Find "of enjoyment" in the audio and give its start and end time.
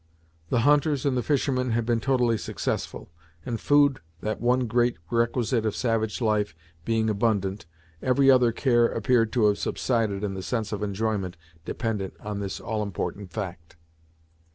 10.71-11.37